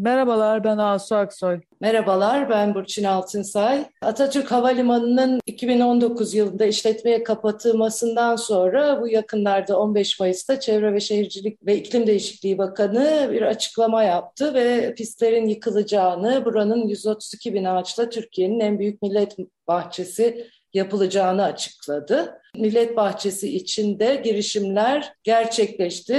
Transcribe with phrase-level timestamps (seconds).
[0.00, 1.60] Merhabalar ben Asu Aksoy.
[1.80, 3.84] Merhabalar ben Burçin Altınsay.
[4.02, 11.76] Atatürk Havalimanı'nın 2019 yılında işletmeye kapatılmasından sonra bu yakınlarda 15 Mayıs'ta Çevre ve Şehircilik ve
[11.76, 18.78] İklim Değişikliği Bakanı bir açıklama yaptı ve pistlerin yıkılacağını, buranın 132 bin ağaçla Türkiye'nin en
[18.78, 19.36] büyük millet
[19.68, 22.40] bahçesi yapılacağını açıkladı.
[22.56, 26.12] Millet Bahçesi içinde girişimler gerçekleşti.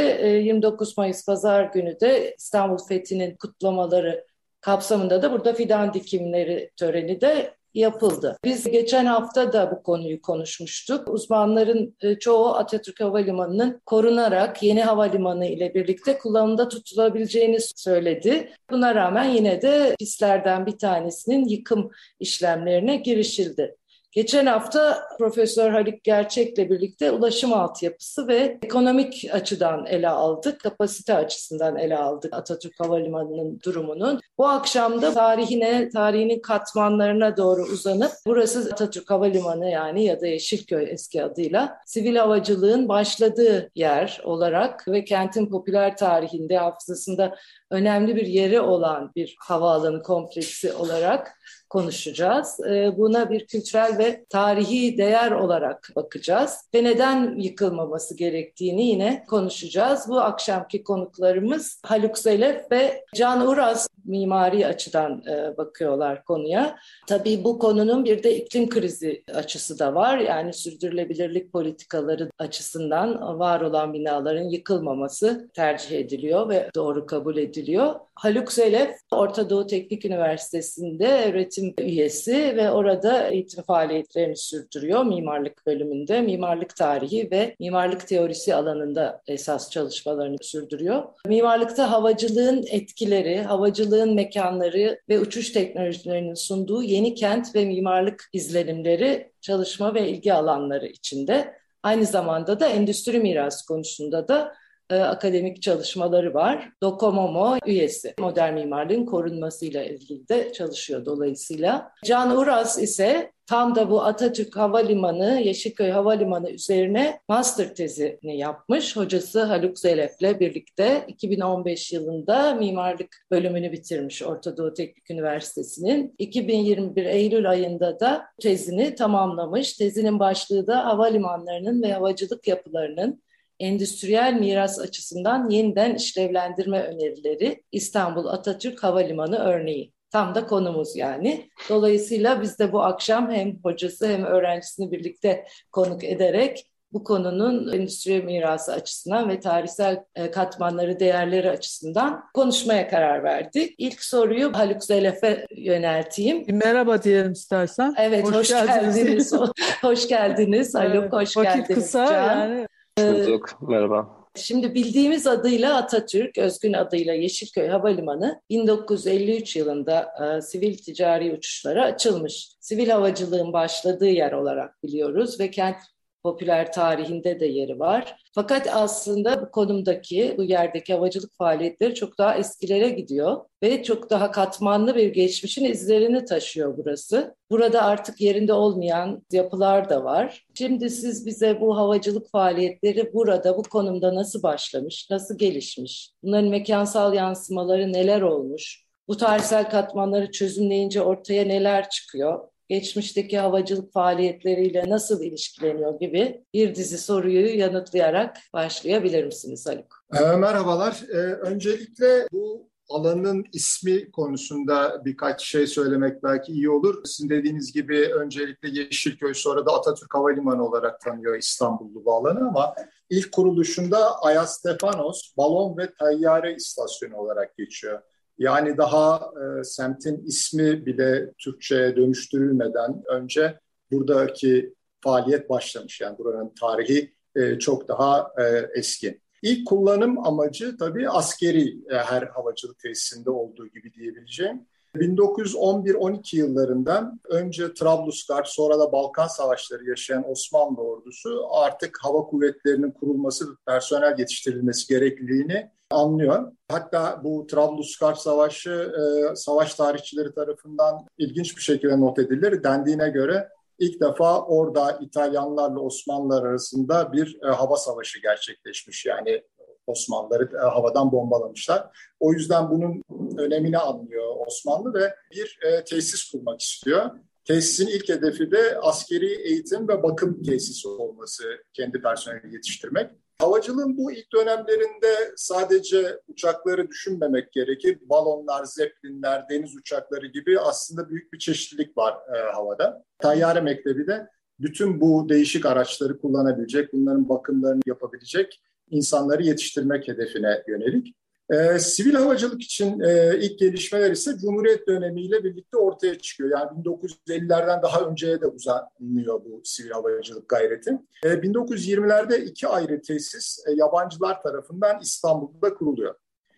[0.44, 4.26] 29 ee, Mayıs Pazar günü de İstanbul Fethi'nin kutlamaları
[4.62, 8.38] kapsamında da burada fidan dikimleri töreni de yapıldı.
[8.44, 11.10] Biz geçen hafta da bu konuyu konuşmuştuk.
[11.10, 18.52] Uzmanların e, çoğu Atatürk Havalimanı'nın korunarak yeni havalimanı ile birlikte kullanımda tutulabileceğini söyledi.
[18.72, 23.76] Buna rağmen yine de pistlerden bir tanesinin yıkım işlemlerine girişildi.
[24.12, 31.78] Geçen hafta Profesör Haluk Gerçek'le birlikte ulaşım altyapısı ve ekonomik açıdan ele aldık, kapasite açısından
[31.78, 34.20] ele aldık Atatürk Havalimanı'nın durumunun.
[34.38, 40.88] Bu akşam da tarihine, tarihinin katmanlarına doğru uzanıp burası Atatürk Havalimanı yani ya da Yeşilköy
[40.92, 47.36] eski adıyla sivil havacılığın başladığı yer olarak ve kentin popüler tarihinde, hafızasında
[47.70, 51.38] önemli bir yeri olan bir havaalanı kompleksi olarak
[51.72, 52.60] konuşacağız.
[52.70, 60.06] Ee, buna bir kültürel ve tarihi değer olarak bakacağız ve neden yıkılmaması gerektiğini yine konuşacağız.
[60.10, 66.78] Bu akşamki konuklarımız Haluk Zelef ve Can Uraz mimari açıdan e, bakıyorlar konuya.
[67.08, 70.18] Tabii bu konunun bir de iklim krizi açısı da var.
[70.18, 77.96] Yani sürdürülebilirlik politikaları açısından var olan binaların yıkılmaması tercih ediliyor ve doğru kabul ediliyor.
[78.16, 86.22] Haluk Zelef Orta Doğu Teknik Üniversitesi'nde öğretim üyesi ve orada eğitim faaliyetlerini sürdürüyor mimarlık bölümünde.
[86.22, 91.04] Mimarlık tarihi ve mimarlık teorisi alanında esas çalışmalarını sürdürüyor.
[91.28, 99.94] Mimarlıkta havacılığın etkileri, havacılığın mekanları ve uçuş teknolojilerinin sunduğu yeni kent ve mimarlık izlenimleri çalışma
[99.94, 101.54] ve ilgi alanları içinde.
[101.84, 104.54] Aynı zamanda da endüstri mirası konusunda da
[104.92, 106.70] e, akademik çalışmaları var.
[106.84, 108.14] Dokomomo üyesi.
[108.20, 111.92] Modern mimarlığın korunmasıyla ilgili de çalışıyor dolayısıyla.
[112.06, 118.96] Can Uras ise tam da bu Atatürk Havalimanı, Yeşilköy Havalimanı üzerine master tezini yapmış.
[118.96, 126.16] Hocası Haluk Zelef'le birlikte 2015 yılında mimarlık bölümünü bitirmiş Orta Doğu Teknik Üniversitesi'nin.
[126.18, 129.74] 2021 Eylül ayında da tezini tamamlamış.
[129.74, 133.22] Tezinin başlığı da havalimanlarının ve havacılık yapılarının
[133.62, 139.94] endüstriyel miras açısından yeniden işlevlendirme önerileri İstanbul Atatürk Havalimanı örneği.
[140.12, 141.50] Tam da konumuz yani.
[141.70, 148.22] Dolayısıyla biz de bu akşam hem hocası hem öğrencisini birlikte konuk ederek bu konunun endüstri
[148.22, 153.76] mirası açısından ve tarihsel e, katmanları, değerleri açısından konuşmaya karar verdik.
[153.78, 156.46] İlk soruyu Haluk Zelef'e yönelteyim.
[156.48, 157.96] Merhaba diyelim istersen.
[157.98, 158.96] Evet, hoş, hoş geldiniz.
[158.96, 159.34] geldiniz.
[159.82, 161.70] hoş geldiniz Haluk, hoş vakit geldiniz.
[161.70, 162.40] Vakit kısa Can.
[162.40, 163.62] yani Bulduk.
[163.62, 164.22] Merhaba.
[164.36, 172.50] Şimdi bildiğimiz adıyla Atatürk, özgün adıyla Yeşilköy Havalimanı 1953 yılında e, sivil ticari uçuşlara açılmış.
[172.60, 175.78] Sivil havacılığın başladığı yer olarak biliyoruz ve kent
[176.24, 178.16] popüler tarihinde de yeri var.
[178.36, 184.32] Fakat aslında bu konumdaki, bu yerdeki havacılık faaliyetleri çok daha eskilere gidiyor ve çok daha
[184.32, 187.36] katmanlı bir geçmişin izlerini taşıyor burası.
[187.50, 190.46] Burada artık yerinde olmayan yapılar da var.
[190.58, 197.14] Şimdi siz bize bu havacılık faaliyetleri burada, bu konumda nasıl başlamış, nasıl gelişmiş, bunların mekansal
[197.14, 202.51] yansımaları neler olmuş, bu tarihsel katmanları çözümleyince ortaya neler çıkıyor?
[202.72, 210.06] Geçmişteki havacılık faaliyetleriyle nasıl ilişkileniyor gibi bir dizi soruyu yanıtlayarak başlayabilir misiniz Haluk?
[210.14, 211.04] E, merhabalar.
[211.10, 217.02] E, öncelikle bu alanın ismi konusunda birkaç şey söylemek belki iyi olur.
[217.06, 222.76] Sizin dediğiniz gibi öncelikle Yeşilköy sonra da Atatürk Havalimanı olarak tanıyor İstanbullu bu alanı ama
[223.10, 228.02] ilk kuruluşunda Ayas Stefanos balon ve tayyare istasyonu olarak geçiyor.
[228.42, 233.60] Yani daha e, semtin ismi bile Türkçe'ye dönüştürülmeden önce
[233.92, 236.02] buradaki faaliyet başlamış.
[236.02, 239.22] Yani buranın tarihi e, çok daha e, eski.
[239.42, 244.66] İlk kullanım amacı tabii askeri e, her havacılık tesisinde olduğu gibi diyebileceğim.
[244.96, 253.52] 1911-12 yıllarından önce Trablusgarp sonra da Balkan Savaşları yaşayan Osmanlı ordusu artık hava kuvvetlerinin kurulması
[253.52, 256.52] ve personel yetiştirilmesi gerekliliğini anlıyor.
[256.70, 262.64] Hatta bu Trablusgarp Savaşı e, savaş tarihçileri tarafından ilginç bir şekilde not edilir.
[262.64, 263.50] Dendiğine göre
[263.80, 269.06] ilk defa orada İtalyanlarla Osmanlılar arasında bir e, hava savaşı gerçekleşmiş.
[269.06, 269.44] Yani
[269.88, 272.12] Osmanlıları e, havadan bombalamışlar.
[272.20, 273.04] O yüzden bunun
[273.38, 277.12] önemini anlıyor Osmanlı ve bir e, tesis kurmak istiyor.
[277.46, 283.12] Tesisin ilk hedefi de askeri eğitim ve bakım tesisi olması, kendi personeli yetiştirmek.
[283.40, 287.98] Havacılığın bu ilk dönemlerinde sadece uçakları düşünmemek gerekir.
[288.02, 293.04] Balonlar, zeplinler, deniz uçakları gibi aslında büyük bir çeşitlilik var e, havada.
[293.20, 294.28] Tayyare Mektebi de
[294.60, 301.16] bütün bu değişik araçları kullanabilecek, bunların bakımlarını yapabilecek insanları yetiştirmek hedefine yönelik.
[301.52, 306.50] Ee, sivil havacılık için e, ilk gelişmeler ise Cumhuriyet dönemiyle birlikte ortaya çıkıyor.
[306.60, 310.98] Yani 1950'lerden daha önceye de uzanıyor bu sivil havacılık gayreti.
[311.24, 316.16] E, 1920'lerde iki ayrı tesis e, yabancılar tarafından İstanbul'da kuruluyor.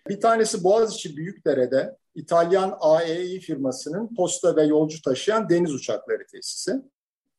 [0.09, 6.81] Bir tanesi Boğaziçi Büyükdere'de İtalyan AEI firmasının posta ve yolcu taşıyan deniz uçakları tesisi.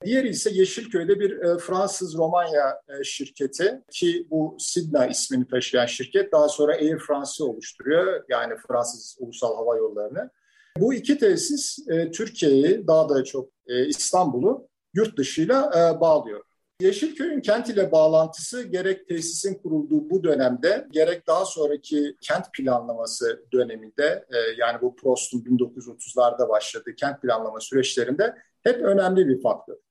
[0.04, 6.48] Diğeri ise Yeşilköy'de bir e, Fransız-Romanya e, şirketi ki bu Sidna ismini taşıyan şirket daha
[6.48, 8.24] sonra Air France'ı oluşturuyor.
[8.28, 10.30] Yani Fransız Ulusal Hava Yolları'nı.
[10.78, 13.50] Bu iki tesis e, Türkiye'yi daha da çok
[13.88, 16.44] İstanbul'u yurt dışıyla e, bağlıyor.
[16.80, 24.26] Yeşilköy'ün kent ile bağlantısı gerek tesisin kurulduğu bu dönemde gerek daha sonraki kent planlaması döneminde
[24.58, 29.83] yani bu Prost'un 1930'larda başladığı kent planlama süreçlerinde hep önemli bir faktör.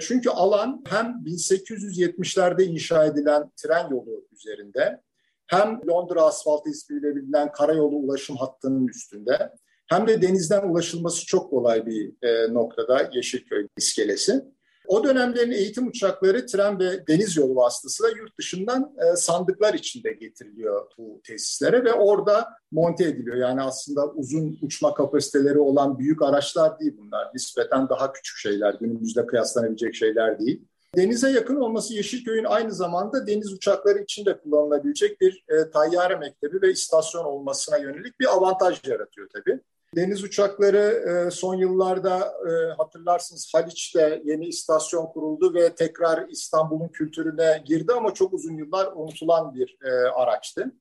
[0.00, 5.00] Çünkü alan hem 1870'lerde inşa edilen tren yolu üzerinde
[5.46, 9.52] hem Londra asfaltı ismiyle bilinen karayolu ulaşım hattının üstünde
[9.86, 14.44] hem de denizden ulaşılması çok kolay bir e, noktada Yeşilköy iskelesi.
[14.88, 20.86] O dönemlerin eğitim uçakları tren ve deniz yolu vasıtasıyla yurt dışından e, sandıklar içinde getiriliyor
[20.98, 23.36] bu tesislere ve orada monte ediliyor.
[23.36, 27.30] Yani aslında uzun uçma kapasiteleri olan büyük araçlar değil bunlar.
[27.34, 30.62] Nispeten daha küçük şeyler, günümüzde kıyaslanabilecek şeyler değil.
[30.96, 36.62] Denize yakın olması Yeşilköy'ün aynı zamanda deniz uçakları için de kullanılabilecek bir e, tayyare mektebi
[36.62, 39.60] ve istasyon olmasına yönelik bir avantaj yaratıyor tabii.
[39.96, 47.62] Deniz uçakları e, son yıllarda e, hatırlarsınız Haliç'te yeni istasyon kuruldu ve tekrar İstanbul'un kültürüne
[47.64, 50.72] girdi ama çok uzun yıllar unutulan bir e, araçtı.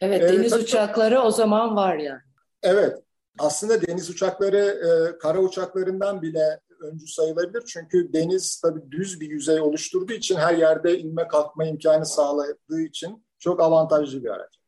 [0.00, 2.20] Evet, deniz tabii, uçakları o zaman var yani.
[2.62, 2.98] Evet,
[3.38, 7.62] aslında deniz uçakları kara uçaklarından bile öncü sayılabilir.
[7.66, 13.24] Çünkü deniz tabii düz bir yüzey oluşturduğu için her yerde inme kalkma imkanı sağladığı için
[13.38, 14.63] çok avantajlı bir araç.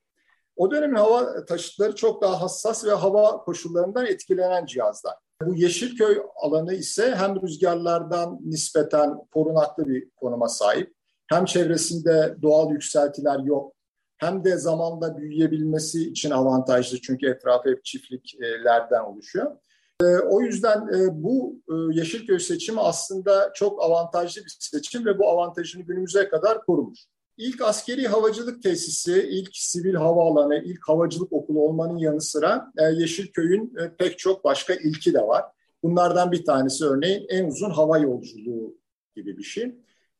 [0.57, 5.15] O dönemin hava taşıtları çok daha hassas ve hava koşullarından etkilenen cihazlar.
[5.43, 10.95] Bu Yeşilköy alanı ise hem rüzgarlardan nispeten korunaklı bir konuma sahip,
[11.31, 13.73] hem çevresinde doğal yükseltiler yok,
[14.17, 19.57] hem de zamanda büyüyebilmesi için avantajlı çünkü etrafı hep çiftliklerden oluşuyor.
[20.03, 25.29] E, o yüzden e, bu e, Yeşilköy seçimi aslında çok avantajlı bir seçim ve bu
[25.29, 26.99] avantajını günümüze kadar korumuş.
[27.37, 33.75] İlk askeri havacılık tesisi, ilk sivil havaalanı, ilk havacılık okulu olmanın yanı sıra e, Yeşilköy'ün
[33.79, 35.45] e, pek çok başka ilki de var.
[35.83, 38.79] Bunlardan bir tanesi örneğin en uzun hava yolculuğu
[39.17, 39.75] gibi bir şey.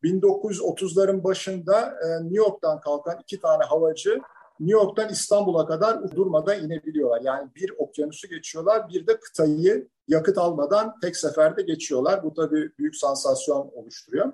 [0.05, 4.21] 1930'ların başında e, New York'tan kalkan iki tane havacı
[4.61, 7.21] New York'tan İstanbul'a kadar durmadan inebiliyorlar.
[7.25, 12.23] Yani bir okyanusu geçiyorlar, bir de kıtayı yakıt almadan tek seferde geçiyorlar.
[12.25, 14.33] Bu tabii büyük sansasyon oluşturuyor.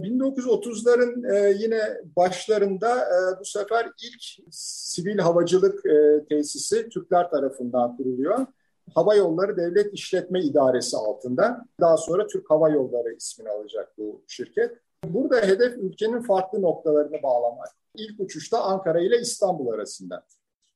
[0.00, 1.80] 1930'ların e, yine
[2.16, 8.46] başlarında e, bu sefer ilk sivil havacılık e, tesisi Türkler tarafından kuruluyor.
[8.94, 11.64] Hava Yolları Devlet İşletme İdaresi altında.
[11.80, 14.70] Daha sonra Türk Hava Yolları ismini alacak bu şirket.
[15.04, 17.68] Burada hedef ülkenin farklı noktalarını bağlamak.
[17.94, 20.26] İlk uçuşta Ankara ile İstanbul arasında.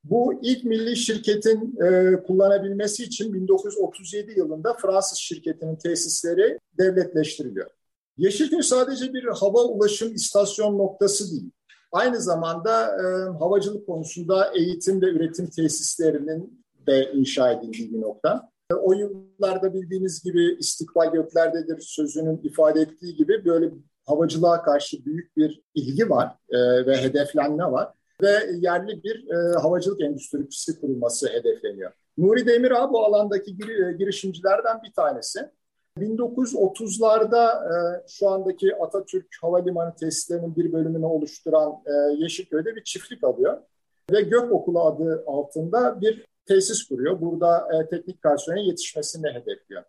[0.04, 7.70] Bu ilk milli şirketin e, kullanabilmesi için 1937 yılında Fransız şirketinin tesisleri devletleştiriliyor.
[8.18, 11.50] Yeşilköy sadece bir hava ulaşım istasyon noktası değil.
[11.92, 13.02] Aynı zamanda e,
[13.38, 18.50] havacılık konusunda eğitim ve üretim tesislerinin de inşa edildiği bir nokta.
[18.70, 23.70] E, o yıllarda bildiğiniz gibi istikbal göklerdedir sözünün ifade ettiği gibi böyle
[24.06, 27.88] havacılığa karşı büyük bir ilgi var e, ve hedeflenme var.
[28.22, 31.92] Ve yerli bir e, havacılık endüstrisi kurulması hedefleniyor.
[32.18, 35.50] Nuri Demirağ bu alandaki gir, e, girişimcilerden bir tanesi.
[35.98, 43.62] 1930'larda e, şu andaki Atatürk Havalimanı tesislerinin bir bölümünü oluşturan e, Yeşilköy'de bir çiftlik alıyor.
[44.10, 47.20] Ve Gök Okulu adı altında bir tesis kuruyor.
[47.20, 49.82] Burada e, teknik personelin yetişmesini hedefliyor.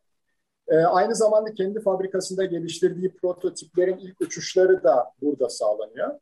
[0.87, 6.19] Aynı zamanda kendi fabrikasında geliştirdiği prototiplerin ilk uçuşları da burada sağlanıyor.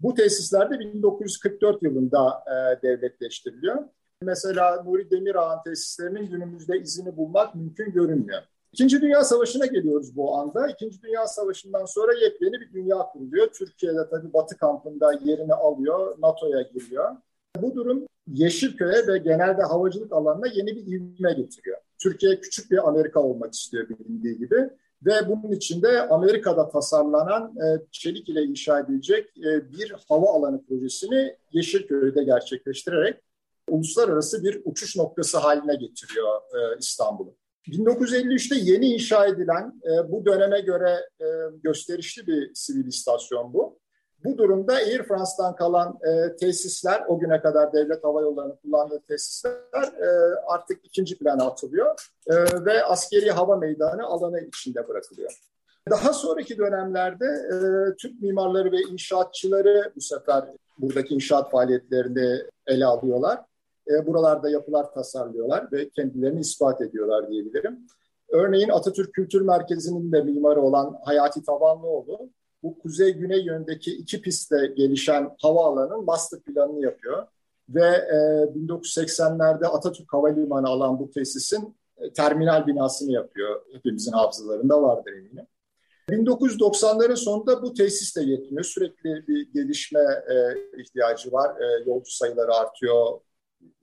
[0.00, 2.44] Bu tesisler de 1944 yılında
[2.82, 3.84] devletleştiriliyor.
[4.22, 8.42] Mesela Nuri Demirağ'ın tesislerinin günümüzde izini bulmak mümkün görünmüyor.
[8.72, 10.68] İkinci Dünya Savaşı'na geliyoruz bu anda.
[10.68, 13.48] İkinci Dünya Savaşı'ndan sonra yepyeni bir dünya kuruluyor.
[13.52, 17.16] Türkiye'de tabii Batı kampında yerini alıyor, NATO'ya giriyor.
[17.56, 21.78] Bu durum Yeşilköy'e ve genelde havacılık alanına yeni bir ivme getiriyor.
[21.98, 24.70] Türkiye küçük bir Amerika olmak istiyor bilindiği gibi
[25.06, 31.36] ve bunun içinde Amerika'da tasarlanan e, çelik ile inşa edilecek e, bir hava alanı projesini
[31.52, 33.20] Yeşilköy'de gerçekleştirerek
[33.68, 37.41] uluslararası bir uçuş noktası haline getiriyor e, İstanbul'u.
[37.68, 41.26] 1953'te yeni inşa edilen e, bu döneme göre e,
[41.62, 43.82] gösterişli bir sivil istasyon bu.
[44.24, 49.82] Bu durumda Air France'dan kalan e, tesisler, o güne kadar devlet hava yollarının kullandığı tesisler
[49.82, 50.08] e,
[50.46, 55.32] artık ikinci plana atılıyor e, ve askeri hava meydanı alanı içinde bırakılıyor.
[55.90, 57.56] Daha sonraki dönemlerde e,
[57.96, 60.44] Türk mimarları ve inşaatçıları bu sefer
[60.78, 63.40] buradaki inşaat faaliyetlerini ele alıyorlar.
[63.90, 67.86] E, buralarda yapılar tasarlıyorlar ve kendilerini ispat ediyorlar diyebilirim.
[68.28, 72.30] Örneğin Atatürk Kültür Merkezi'nin de mimarı olan Hayati Tavanlıoğlu
[72.62, 77.26] bu kuzey-güney yöndeki iki pistte gelişen havaalanının master planını yapıyor.
[77.68, 78.16] Ve e,
[78.54, 83.62] 1980'lerde Atatürk Havalimanı alan bu tesisin e, terminal binasını yapıyor.
[83.72, 85.46] Hepimizin hafızalarında vardır eminim.
[86.10, 88.64] 1990'ların sonunda bu tesis de yetmiyor.
[88.64, 90.34] Sürekli bir gelişme e,
[90.80, 91.60] ihtiyacı var.
[91.60, 93.20] E, yolcu sayıları artıyor,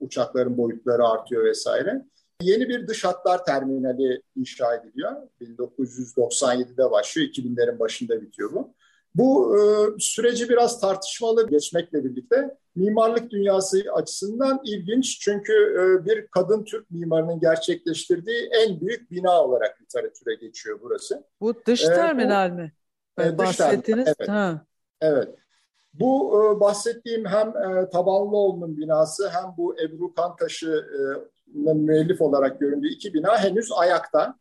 [0.00, 2.02] uçakların boyutları artıyor vesaire.
[2.42, 5.12] Yeni bir dış hatlar terminali inşa ediliyor.
[5.40, 8.74] 1997'de başlıyor, 2000'lerin başında bitiyor bu.
[9.14, 9.60] Bu e,
[9.98, 15.20] süreci biraz tartışmalı geçmekle birlikte mimarlık dünyası açısından ilginç.
[15.20, 21.24] Çünkü e, bir kadın Türk mimarının gerçekleştirdiği en büyük bina olarak literatüre geçiyor burası.
[21.40, 22.72] Bu dış e, terminal mi?
[23.20, 24.08] E, Bahsettiniz.
[24.18, 24.28] Evet.
[24.28, 24.66] Ha.
[25.00, 25.28] evet.
[25.94, 33.14] Bu e, bahsettiğim hem e, Tabanlıoğlu'nun binası hem bu Ebru Kantaşı'nın müellif olarak göründüğü iki
[33.14, 34.34] bina henüz ayakta.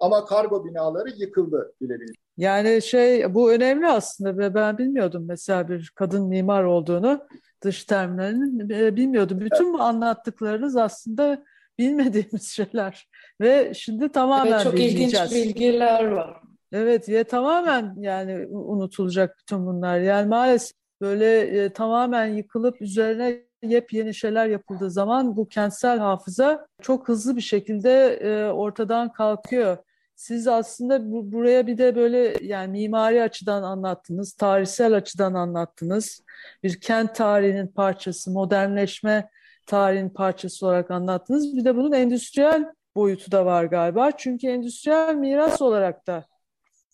[0.00, 2.16] Ama kargo binaları yıkıldı bilebiliriz.
[2.36, 7.20] Yani şey bu önemli aslında ve ben bilmiyordum mesela bir kadın mimar olduğunu
[7.64, 9.40] dış terminalinin e, bilmiyordum.
[9.40, 9.74] Bütün evet.
[9.74, 11.44] bu anlattıklarınız aslında
[11.78, 13.08] bilmediğimiz şeyler
[13.40, 16.40] ve şimdi tamamen evet, çok ilginç bilgiler var.
[16.72, 19.98] Evet ya tamamen yani unutulacak bütün bunlar.
[19.98, 27.08] Yani maalesef böyle e, tamamen yıkılıp üzerine yepyeni şeyler yapıldığı zaman bu kentsel hafıza çok
[27.08, 29.76] hızlı bir şekilde e, ortadan kalkıyor.
[30.14, 36.22] Siz aslında bu, buraya bir de böyle yani mimari açıdan anlattınız, tarihsel açıdan anlattınız.
[36.62, 39.30] Bir kent tarihinin parçası, modernleşme
[39.66, 41.56] tarihinin parçası olarak anlattınız.
[41.56, 42.64] Bir de bunun endüstriyel
[42.96, 44.10] boyutu da var galiba.
[44.10, 46.26] Çünkü endüstriyel miras olarak da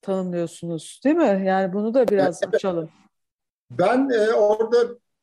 [0.03, 1.43] tanımlıyorsunuz değil mi?
[1.47, 2.91] Yani bunu da biraz açalım.
[3.71, 4.77] Ben e, orada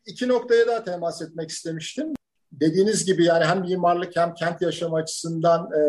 [0.06, 2.14] iki noktaya daha temas etmek istemiştim.
[2.52, 5.82] Dediğiniz gibi yani hem mimarlık hem kent yaşamı açısından e,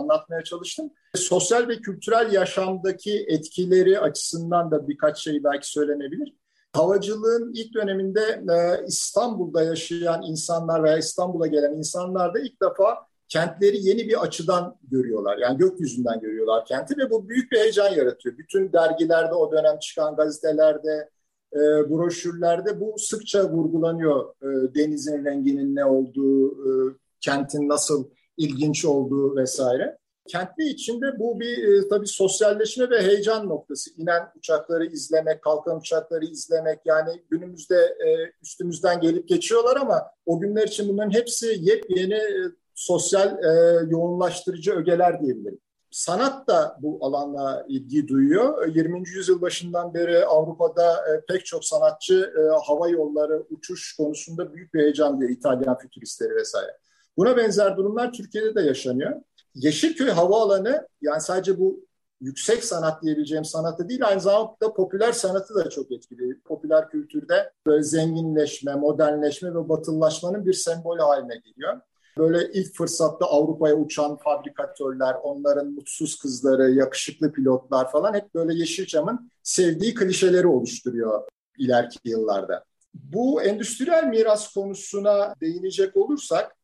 [0.00, 0.90] anlatmaya çalıştım.
[1.14, 6.34] Sosyal ve kültürel yaşamdaki etkileri açısından da birkaç şey belki söylenebilir.
[6.72, 13.86] Havacılığın ilk döneminde e, İstanbul'da yaşayan insanlar veya İstanbul'a gelen insanlar da ilk defa kentleri
[13.88, 15.38] yeni bir açıdan görüyorlar.
[15.38, 18.38] Yani gökyüzünden görüyorlar kenti ve bu büyük bir heyecan yaratıyor.
[18.38, 21.10] Bütün dergilerde o dönem çıkan gazetelerde,
[21.54, 24.34] e, broşürlerde bu sıkça vurgulanıyor.
[24.42, 29.98] E, denizin renginin ne olduğu, e, kentin nasıl ilginç olduğu vesaire.
[30.28, 33.90] Kentli içinde bu bir e, tabii sosyalleşme ve heyecan noktası.
[33.96, 38.08] İnen uçakları izlemek, kalkan uçakları izlemek yani günümüzde e,
[38.42, 42.42] üstümüzden gelip geçiyorlar ama o günler için bunların hepsi yepyeni e,
[42.74, 45.58] sosyal e, yoğunlaştırıcı ögeler diyebilirim.
[45.94, 48.66] Sanat da bu alanla ilgi duyuyor.
[48.66, 49.08] 20.
[49.08, 54.80] yüzyıl başından beri Avrupa'da e, pek çok sanatçı e, hava yolları, uçuş konusunda büyük bir
[54.80, 55.30] heyecan diyor.
[55.30, 56.78] İtalyan fütüristleri vesaire.
[57.16, 59.20] Buna benzer durumlar Türkiye'de de yaşanıyor.
[59.54, 61.86] Yeşilköy Havaalanı yani sadece bu
[62.20, 66.40] yüksek sanat diyebileceğim sanatı değil aynı zamanda popüler sanatı da çok etkili.
[66.40, 71.80] Popüler kültürde böyle zenginleşme, modernleşme ve batılılaşmanın bir sembolü haline geliyor.
[72.18, 79.30] Böyle ilk fırsatta Avrupa'ya uçan fabrikatörler, onların mutsuz kızları, yakışıklı pilotlar falan hep böyle Yeşilçam'ın
[79.42, 81.22] sevdiği klişeleri oluşturuyor
[81.58, 82.64] ileriki yıllarda.
[82.94, 86.56] Bu endüstriyel miras konusuna değinecek olursak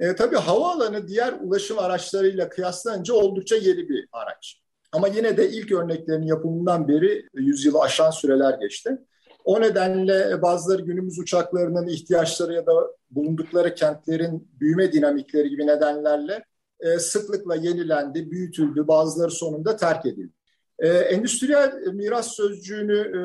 [0.00, 4.60] e, tabii havaalanı diğer ulaşım araçlarıyla kıyaslanınca oldukça yeni bir araç.
[4.92, 8.98] Ama yine de ilk örneklerin yapımından beri 100 yılı aşan süreler geçti.
[9.46, 12.72] O nedenle bazıları günümüz uçaklarının ihtiyaçları ya da
[13.10, 16.44] bulundukları kentlerin büyüme dinamikleri gibi nedenlerle
[16.80, 20.32] e, sıklıkla yenilendi, büyütüldü, bazıları sonunda terk edildi.
[20.78, 23.20] E, endüstriyel miras sözcüğünü e,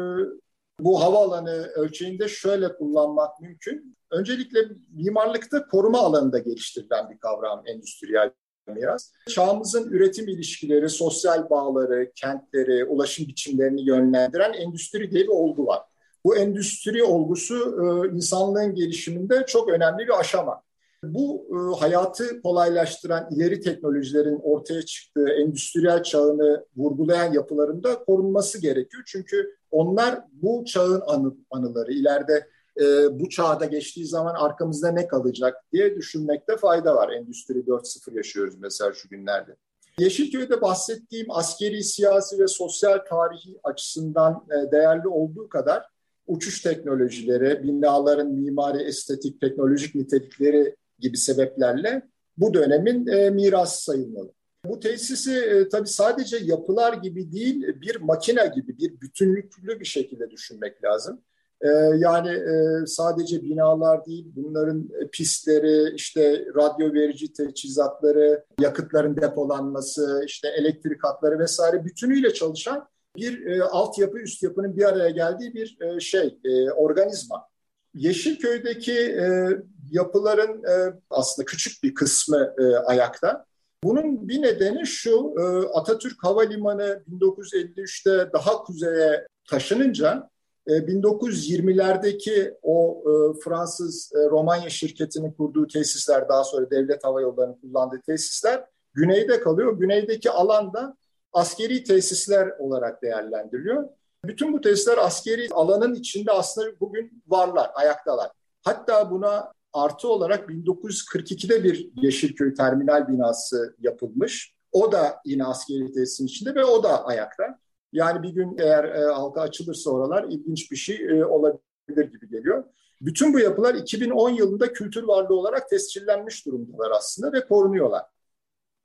[0.84, 3.98] bu havaalanı ölçeğinde şöyle kullanmak mümkün.
[4.12, 4.60] Öncelikle
[4.94, 8.32] mimarlıkta koruma alanında geliştirilen bir kavram endüstriyel
[8.68, 9.12] miras.
[9.30, 15.91] Çağımızın üretim ilişkileri, sosyal bağları, kentleri, ulaşım biçimlerini yönlendiren endüstri diye bir olgu var.
[16.26, 20.62] Bu endüstri olgusu e, insanlığın gelişiminde çok önemli bir aşama.
[21.04, 29.04] Bu e, hayatı kolaylaştıran ileri teknolojilerin ortaya çıktığı endüstriyel çağını vurgulayan yapılarında korunması gerekiyor.
[29.06, 31.92] Çünkü onlar bu çağın anı, anıları.
[31.92, 32.48] İleride
[32.82, 37.10] e, bu çağda geçtiği zaman arkamızda ne kalacak diye düşünmekte fayda var.
[37.10, 39.56] Endüstri 4.0 yaşıyoruz mesela şu günlerde.
[40.00, 45.86] Yeşilköy'de bahsettiğim askeri, siyasi ve sosyal tarihi açısından e, değerli olduğu kadar
[46.32, 52.02] uçuş teknolojileri, binaların mimari, estetik, teknolojik nitelikleri gibi sebeplerle
[52.38, 54.32] bu dönemin e, miras sayılmalı.
[54.66, 60.30] Bu tesisi e, tabii sadece yapılar gibi değil, bir makine gibi, bir bütünlüklü bir şekilde
[60.30, 61.22] düşünmek lazım.
[61.62, 70.48] E, yani e, sadece binalar değil, bunların pistleri, işte radyo verici teçhizatları, yakıtların depolanması, işte
[70.48, 76.00] elektrik hatları vesaire bütünüyle çalışan bir e, altyapı, üst yapının bir araya geldiği bir e,
[76.00, 77.48] şey, e, organizma.
[77.94, 79.50] Yeşilköy'deki e,
[79.92, 83.46] yapıların e, aslında küçük bir kısmı e, ayakta.
[83.84, 85.44] Bunun bir nedeni şu, e,
[85.78, 90.30] Atatürk Havalimanı 1953'te daha kuzeye taşınınca
[90.68, 97.56] 1920'lerdeki e, o e, Fransız e, Romanya şirketinin kurduğu tesisler, daha sonra devlet hava yollarının
[97.62, 98.64] kullandığı tesisler
[98.94, 99.80] güneyde kalıyor.
[99.80, 100.98] Güneydeki alanda
[101.34, 103.90] askeri tesisler olarak değerlendiriliyor.
[104.26, 108.32] Bütün bu tesisler askeri alanın içinde aslında bugün varlar, ayaktalar.
[108.64, 114.56] Hatta buna artı olarak 1942'de bir Yeşilköy terminal binası yapılmış.
[114.72, 117.60] O da yine askeri tesisin içinde ve o da ayakta.
[117.94, 122.64] Yani bir gün eğer e, halka açılırsa oralar ilginç bir şey e, olabilir gibi geliyor.
[123.02, 128.02] Bütün bu yapılar 2010 yılında kültür varlığı olarak tescillenmiş durumdalar aslında ve korunuyorlar.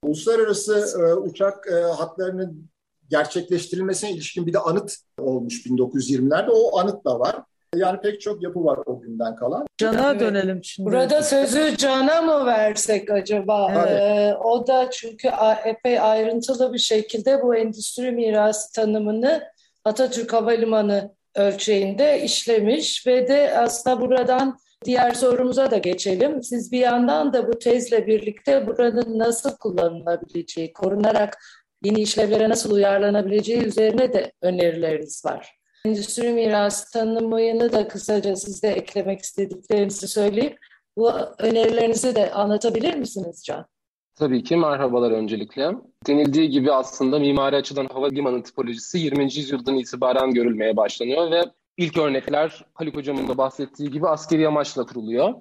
[0.02, 2.68] Uluslararası e, uçak e, hatlarının
[3.10, 6.50] gerçekleştirilmesine ilişkin bir de anıt olmuş 1920'lerde.
[6.50, 7.36] O anıt da var.
[7.74, 9.66] Yani pek çok yapı var o günden kalan.
[9.78, 10.20] Can'a evet.
[10.20, 10.90] dönelim şimdi.
[10.90, 13.72] Burada sözü Can'a mı versek acaba?
[13.76, 14.00] Evet.
[14.00, 15.28] Ee, o da çünkü
[15.64, 19.42] epey ayrıntılı bir şekilde bu endüstri mirası tanımını
[19.84, 26.42] Atatürk Havalimanı ölçeğinde işlemiş ve de aslında buradan diğer sorumuza da geçelim.
[26.42, 31.38] Siz bir yandan da bu tezle birlikte buranın nasıl kullanılabileceği, korunarak
[31.84, 35.56] yeni işlevlere nasıl uyarlanabileceği üzerine de önerileriniz var.
[35.86, 40.58] Endüstri mirası tanımını da kısaca siz de eklemek istediklerinizi söyleyip
[40.96, 43.66] bu önerilerinizi de anlatabilir misiniz Can?
[44.14, 45.70] Tabii ki merhabalar öncelikle.
[46.06, 49.24] Denildiği gibi aslında mimari açıdan havalimanı tipolojisi 20.
[49.24, 51.42] yüzyıldan itibaren görülmeye başlanıyor ve
[51.76, 55.34] ilk örnekler Haluk Hocam'ın da bahsettiği gibi askeri amaçla kuruluyor.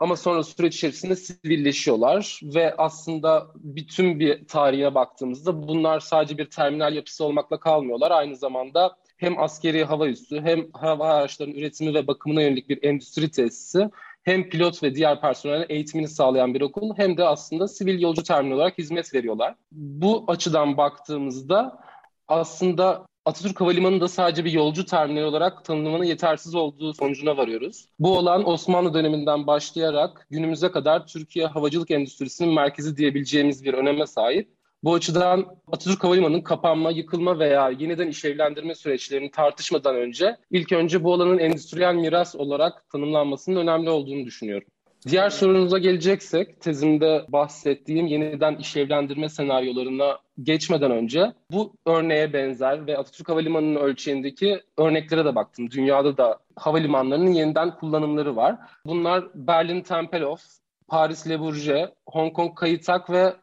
[0.00, 6.94] Ama sonra süreç içerisinde sivilleşiyorlar ve aslında bütün bir tarihe baktığımızda bunlar sadece bir terminal
[6.94, 8.10] yapısı olmakla kalmıyorlar.
[8.10, 13.30] Aynı zamanda hem askeri hava üssü hem hava araçlarının üretimi ve bakımına yönelik bir endüstri
[13.30, 13.90] tesisi
[14.22, 18.56] hem pilot ve diğer personelin eğitimini sağlayan bir okul hem de aslında sivil yolcu terminal
[18.56, 19.54] olarak hizmet veriyorlar.
[19.72, 21.80] Bu açıdan baktığımızda
[22.28, 27.88] aslında Atatürk Havalimanı da sadece bir yolcu terminali olarak tanımlamanın yetersiz olduğu sonucuna varıyoruz.
[27.98, 34.48] Bu olan Osmanlı döneminden başlayarak günümüze kadar Türkiye havacılık endüstrisinin merkezi diyebileceğimiz bir öneme sahip.
[34.84, 41.14] Bu açıdan Atatürk Havalimanı'nın kapanma, yıkılma veya yeniden işlevlendirme süreçlerini tartışmadan önce ilk önce bu
[41.14, 44.68] alanın endüstriyel miras olarak tanımlanmasının önemli olduğunu düşünüyorum.
[45.08, 53.28] Diğer sorunuza geleceksek, tezimde bahsettiğim yeniden işlevlendirme senaryolarına geçmeden önce bu örneğe benzer ve Atatürk
[53.28, 55.70] Havalimanı'nın ölçeğindeki örneklere de baktım.
[55.70, 58.56] Dünyada da havalimanlarının yeniden kullanımları var.
[58.86, 60.42] Bunlar Berlin Tempelhof,
[60.88, 63.34] Paris Le Bourget, Hong Kong Kayıtak ve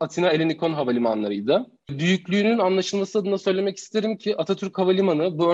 [0.00, 1.66] Atina Elenikon havalimanlarıydı.
[1.90, 5.48] Büyüklüğünün anlaşılması adına söylemek isterim ki Atatürk Havalimanı bu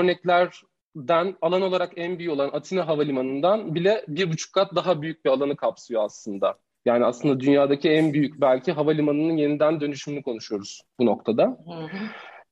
[0.97, 5.31] örneklerden alan olarak en büyük olan Atina Havalimanı'ndan bile bir buçuk kat daha büyük bir
[5.31, 6.59] alanı kapsıyor aslında.
[6.85, 11.59] Yani aslında dünyadaki en büyük belki havalimanının yeniden dönüşümünü konuşuyoruz bu noktada.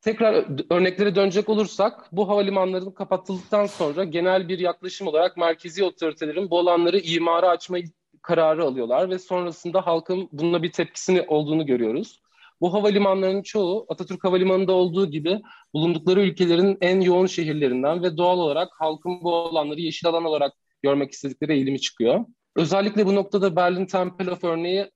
[0.01, 6.59] Tekrar örneklere dönecek olursak bu havalimanların kapatıldıktan sonra genel bir yaklaşım olarak merkezi otoritelerin bu
[6.59, 7.85] alanları imara açmayı
[8.23, 12.21] kararı alıyorlar ve sonrasında halkın bununla bir tepkisini olduğunu görüyoruz.
[12.61, 15.41] Bu havalimanlarının çoğu Atatürk Havalimanı'nda olduğu gibi
[15.75, 21.13] bulundukları ülkelerin en yoğun şehirlerinden ve doğal olarak halkın bu alanları yeşil alan olarak görmek
[21.13, 22.25] istedikleri eğilimi çıkıyor.
[22.57, 24.91] Özellikle bu noktada Berlin Tempelhof örneği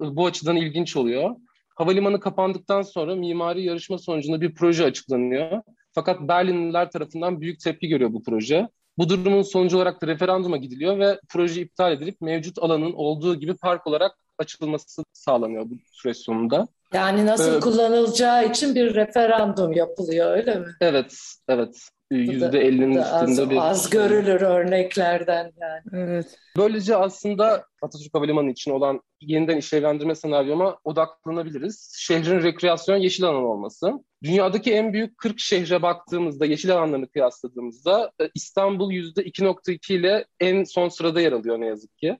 [0.00, 1.36] bu açıdan ilginç oluyor.
[1.76, 5.62] Havalimanı kapandıktan sonra mimari yarışma sonucunda bir proje açıklanıyor.
[5.92, 8.68] Fakat Berlinliler tarafından büyük tepki görüyor bu proje.
[8.98, 13.56] Bu durumun sonucu olarak da referanduma gidiliyor ve proje iptal edilip mevcut alanın olduğu gibi
[13.56, 16.68] park olarak açılması sağlanıyor bu süreç sonunda.
[16.94, 20.66] Yani nasıl ee, kullanılacağı için bir referandum yapılıyor öyle mi?
[20.80, 21.14] Evet,
[21.48, 21.90] evet.
[22.12, 23.70] %50'nin üstünde az, bir...
[23.70, 26.04] Az görülür örneklerden yani.
[26.04, 26.38] Evet.
[26.56, 31.94] Böylece aslında Atatürk Havalimanı için olan yeniden işlevlendirme senaryoma odaklanabiliriz.
[31.98, 33.92] Şehrin rekreasyon yeşil alan olması.
[34.22, 40.88] Dünyadaki en büyük 40 şehre baktığımızda, yeşil alanlarını kıyasladığımızda e, İstanbul %2.2 ile en son
[40.88, 42.18] sırada yer alıyor ne yazık ki.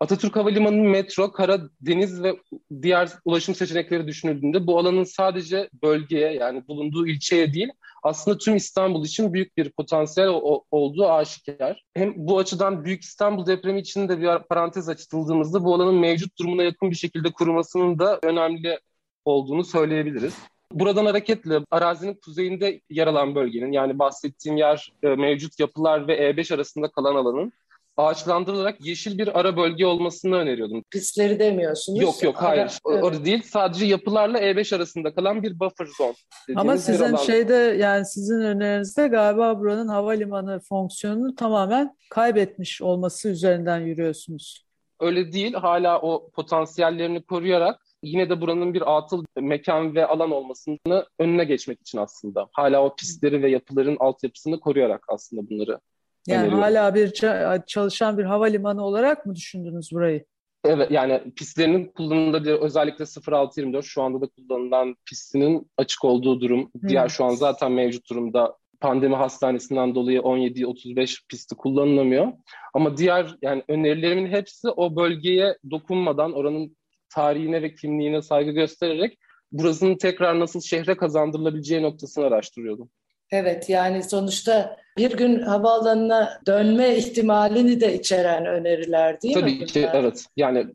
[0.00, 2.36] Atatürk Havalimanı metro, kara, deniz ve
[2.82, 7.68] diğer ulaşım seçenekleri düşünüldüğünde bu alanın sadece bölgeye yani bulunduğu ilçeye değil
[8.06, 10.28] aslında tüm İstanbul için büyük bir potansiyel
[10.70, 11.84] olduğu aşikar.
[11.94, 16.62] Hem bu açıdan Büyük İstanbul depremi için de bir parantez açıldığımızda bu alanın mevcut durumuna
[16.62, 18.80] yakın bir şekilde kurumasının da önemli
[19.24, 20.34] olduğunu söyleyebiliriz.
[20.72, 26.54] Buradan hareketle arazinin kuzeyinde yer alan bölgenin yani bahsettiğim yer e, mevcut yapılar ve E5
[26.54, 27.52] arasında kalan alanın
[27.96, 30.82] ağaçlandırılarak yeşil bir ara bölge olmasını öneriyordum.
[30.90, 32.00] Pistleri demiyorsunuz.
[32.00, 32.62] Yok yok hayır.
[32.62, 33.04] Ara, evet.
[33.04, 33.42] Orada değil.
[33.42, 36.14] Sadece yapılarla E5 arasında kalan bir buffer zone.
[36.54, 44.66] Ama sizin şeyde yani sizin önerinizde galiba buranın havalimanı fonksiyonunu tamamen kaybetmiş olması üzerinden yürüyorsunuz.
[45.00, 45.54] Öyle değil.
[45.54, 51.80] Hala o potansiyellerini koruyarak yine de buranın bir atıl mekan ve alan olmasını önüne geçmek
[51.80, 52.48] için aslında.
[52.52, 55.80] Hala o pistleri ve yapıların altyapısını koruyarak aslında bunları
[56.28, 56.62] yani öneriyorum.
[56.62, 57.12] hala bir
[57.66, 60.24] çalışan bir havalimanı olarak mı düşündünüz burayı?
[60.64, 66.70] Evet yani pistlerinin kullanılabilir özellikle 0624 şu anda da kullanılan pistinin açık olduğu durum.
[66.80, 66.88] Hmm.
[66.88, 72.32] Diğer şu an zaten mevcut durumda pandemi hastanesinden dolayı 17-35 pisti kullanılamıyor.
[72.74, 76.76] Ama diğer yani önerilerimin hepsi o bölgeye dokunmadan oranın
[77.08, 79.18] tarihine ve kimliğine saygı göstererek
[79.52, 82.90] burasının tekrar nasıl şehre kazandırılabileceği noktasını araştırıyordum.
[83.30, 89.58] Evet yani sonuçta bir gün havaalanına dönme ihtimalini de içeren öneriler değil Tabii mi?
[89.58, 90.26] Tabii ki evet.
[90.36, 90.66] Yani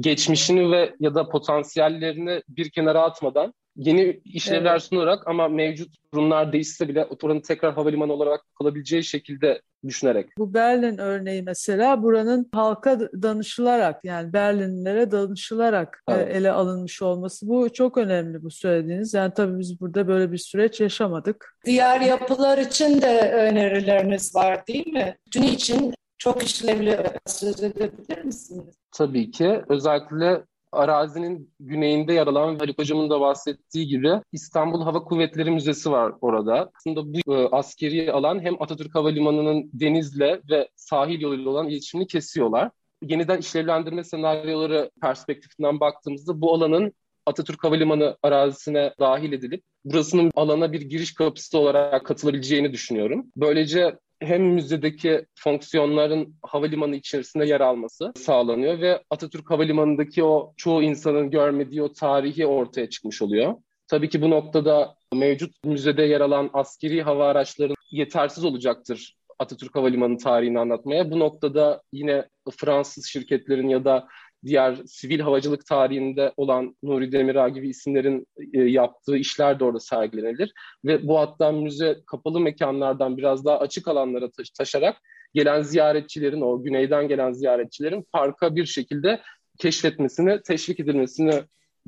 [0.00, 4.82] geçmişini ve ya da potansiyellerini bir kenara atmadan yeni işlevler evet.
[4.82, 10.26] sunarak ama mevcut durumlar değişse bile oranın tekrar havalimanı olarak kalabileceği şekilde düşünerek.
[10.38, 16.36] Bu Berlin örneği mesela buranın halka danışılarak yani Berlinlilere danışılarak e, evet.
[16.36, 17.48] ele alınmış olması.
[17.48, 19.14] Bu çok önemli bu söylediğiniz.
[19.14, 21.56] Yani tabii biz burada böyle bir süreç yaşamadık.
[21.64, 25.16] Diğer yapılar için de önerileriniz var değil mi?
[25.30, 28.74] Tüm için çok işlevli söz edebilir misiniz?
[28.92, 29.60] Tabii ki.
[29.68, 36.12] Özellikle arazinin güneyinde yer alan Haluk Hocam'ın da bahsettiği gibi İstanbul Hava Kuvvetleri Müzesi var
[36.20, 36.70] orada.
[36.76, 42.70] Aslında bu e, askeri alan hem Atatürk Havalimanı'nın denizle ve sahil yoluyla olan iletişimini kesiyorlar.
[43.02, 46.92] Yeniden işlevlendirme senaryoları perspektifinden baktığımızda bu alanın
[47.26, 53.26] Atatürk Havalimanı arazisine dahil edilip burasının alana bir giriş kapısı olarak katılabileceğini düşünüyorum.
[53.36, 61.30] Böylece hem müzedeki fonksiyonların havalimanı içerisinde yer alması sağlanıyor ve Atatürk Havalimanı'ndaki o çoğu insanın
[61.30, 63.54] görmediği o tarihi ortaya çıkmış oluyor.
[63.88, 70.18] Tabii ki bu noktada mevcut müzede yer alan askeri hava araçları yetersiz olacaktır Atatürk Havalimanı
[70.18, 71.10] tarihini anlatmaya.
[71.10, 74.08] Bu noktada yine Fransız şirketlerin ya da
[74.44, 80.52] diğer sivil havacılık tarihinde olan Nuri Demirağ gibi isimlerin e, yaptığı işler de orada sergilenir.
[80.84, 84.96] Ve bu hatta müze kapalı mekanlardan biraz daha açık alanlara taş taşarak
[85.34, 89.20] gelen ziyaretçilerin, o güneyden gelen ziyaretçilerin parka bir şekilde
[89.58, 91.32] keşfetmesini, teşvik edilmesini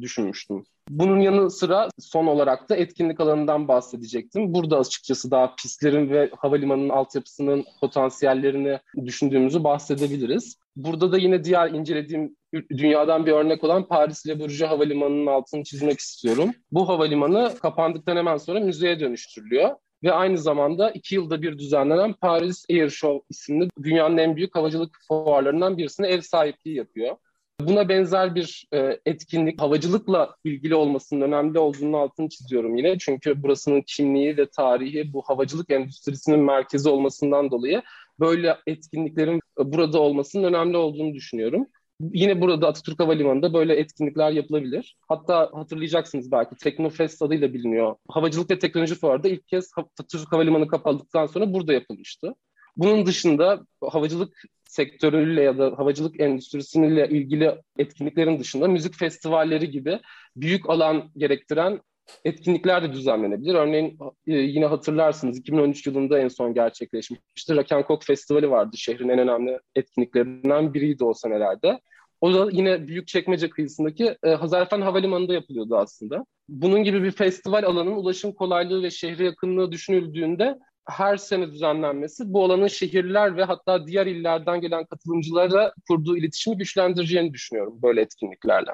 [0.01, 0.65] düşünmüştüm.
[0.89, 4.55] Bunun yanı sıra son olarak da etkinlik alanından bahsedecektim.
[4.55, 10.57] Burada açıkçası daha pistlerin ve havalimanının altyapısının potansiyellerini düşündüğümüzü bahsedebiliriz.
[10.77, 12.37] Burada da yine diğer incelediğim
[12.71, 16.51] dünyadan bir örnek olan Paris Le Bourget Havalimanı'nın altını çizmek istiyorum.
[16.73, 19.71] Bu havalimanı kapandıktan hemen sonra müzeye dönüştürülüyor
[20.03, 24.99] ve aynı zamanda iki yılda bir düzenlenen Paris Air Show isimli dünyanın en büyük havacılık
[25.09, 27.17] fuarlarından birisine ev sahipliği yapıyor.
[27.61, 32.99] Buna benzer bir e, etkinlik havacılıkla ilgili olmasının önemli olduğunu altını çiziyorum yine.
[32.99, 37.83] Çünkü burasının kimliği ve tarihi bu havacılık endüstrisinin merkezi olmasından dolayı
[38.21, 41.67] böyle etkinliklerin burada olmasının önemli olduğunu düşünüyorum.
[42.01, 44.97] Yine burada Atatürk Havalimanı'nda böyle etkinlikler yapılabilir.
[45.09, 47.97] Hatta hatırlayacaksınız belki Teknofest adıyla biliniyor.
[48.09, 52.35] Havacılık ve Teknoloji Fuarı'da ilk kez Atatürk Havalimanı kapandıktan sonra burada yapılmıştı.
[52.77, 60.01] Bunun dışında havacılık sektörüyle ya da havacılık endüstrisiyle ilgili etkinliklerin dışında müzik festivalleri gibi
[60.37, 61.81] büyük alan gerektiren
[62.25, 63.55] etkinlikler de düzenlenebilir.
[63.55, 67.57] Örneğin e, yine hatırlarsınız 2013 yılında en son gerçekleşmişti.
[67.57, 68.77] Rock Festivali vardı.
[68.77, 71.81] Şehrin en önemli etkinliklerinden biriydi o senelerde.
[72.21, 76.25] O da yine Büyükçekmece kıyısındaki e, Hazarfen Havalimanı'nda yapılıyordu aslında.
[76.49, 82.45] Bunun gibi bir festival alanının ulaşım kolaylığı ve şehre yakınlığı düşünüldüğünde her sene düzenlenmesi bu
[82.45, 88.71] alanın şehirler ve hatta diğer illerden gelen katılımcılara kurduğu iletişimi güçlendireceğini düşünüyorum böyle etkinliklerle.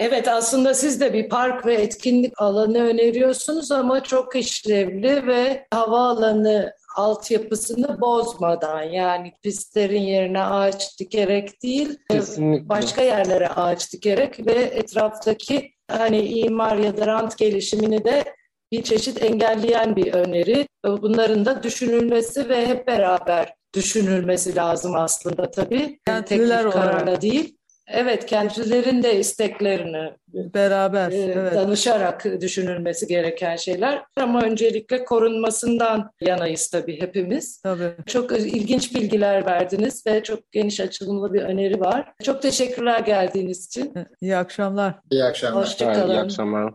[0.00, 6.72] Evet aslında siz de bir park ve etkinlik alanı öneriyorsunuz ama çok işlevli ve havaalanı
[6.96, 12.68] altyapısını bozmadan yani pistlerin yerine ağaç dikerek değil Kesinlikle.
[12.68, 18.24] başka yerlere ağaç dikerek ve etraftaki hani imar ya da rant gelişimini de
[18.72, 20.68] bir çeşit engelleyen bir öneri.
[20.84, 25.98] Bunların da düşünülmesi ve hep beraber düşünülmesi lazım aslında tabii.
[26.06, 27.58] Kentliler Tek bir kararla değil.
[27.86, 31.10] Evet, kentlilerin de isteklerini Beraber.
[31.10, 31.54] e, evet.
[31.54, 34.02] danışarak düşünülmesi gereken şeyler.
[34.16, 37.62] Ama öncelikle korunmasından yanayız tabii hepimiz.
[37.62, 37.92] Tabii.
[38.06, 42.12] Çok ilginç bilgiler verdiniz ve çok geniş açılımlı bir öneri var.
[42.22, 43.94] Çok teşekkürler geldiğiniz için.
[44.20, 44.94] İyi akşamlar.
[45.10, 45.56] İyi akşamlar.
[45.56, 46.16] İyi Hoşçakalın.
[46.16, 46.72] akşamlar.